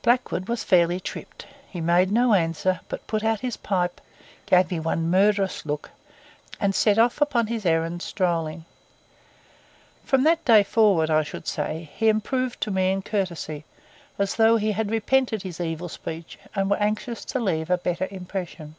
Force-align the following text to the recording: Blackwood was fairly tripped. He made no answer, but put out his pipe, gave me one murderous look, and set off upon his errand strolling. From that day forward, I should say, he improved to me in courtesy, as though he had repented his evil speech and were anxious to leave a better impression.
Blackwood 0.00 0.48
was 0.48 0.64
fairly 0.64 0.98
tripped. 0.98 1.44
He 1.68 1.78
made 1.82 2.10
no 2.10 2.32
answer, 2.32 2.80
but 2.88 3.06
put 3.06 3.22
out 3.22 3.40
his 3.40 3.58
pipe, 3.58 4.00
gave 4.46 4.70
me 4.70 4.80
one 4.80 5.10
murderous 5.10 5.66
look, 5.66 5.90
and 6.58 6.74
set 6.74 6.96
off 6.98 7.20
upon 7.20 7.48
his 7.48 7.66
errand 7.66 8.00
strolling. 8.00 8.64
From 10.06 10.24
that 10.24 10.42
day 10.46 10.62
forward, 10.62 11.10
I 11.10 11.22
should 11.22 11.46
say, 11.46 11.90
he 11.94 12.08
improved 12.08 12.62
to 12.62 12.70
me 12.70 12.90
in 12.92 13.02
courtesy, 13.02 13.66
as 14.18 14.36
though 14.36 14.56
he 14.56 14.72
had 14.72 14.90
repented 14.90 15.42
his 15.42 15.60
evil 15.60 15.90
speech 15.90 16.38
and 16.54 16.70
were 16.70 16.78
anxious 16.78 17.22
to 17.26 17.38
leave 17.38 17.68
a 17.68 17.76
better 17.76 18.08
impression. 18.10 18.74